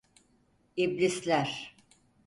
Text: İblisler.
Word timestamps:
İblisler. 0.77 1.75